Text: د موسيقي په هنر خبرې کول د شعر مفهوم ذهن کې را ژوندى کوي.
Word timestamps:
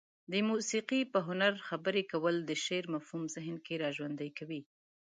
د 0.31 0.33
موسيقي 0.49 1.01
په 1.13 1.19
هنر 1.27 1.53
خبرې 1.67 2.03
کول 2.11 2.35
د 2.43 2.51
شعر 2.63 2.85
مفهوم 2.93 3.23
ذهن 3.35 3.55
کې 3.65 3.75
را 3.83 3.89
ژوندى 3.97 4.29
کوي. 4.37 4.61